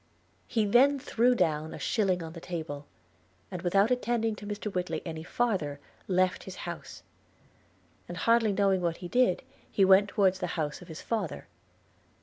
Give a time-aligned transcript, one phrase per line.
[0.47, 2.87] He then threw down a shilling on the table;
[3.51, 7.03] and without attending to Mr Whitly any farther, left his house:
[8.07, 11.45] and hardly knowing what he did, he went towards the house of his father.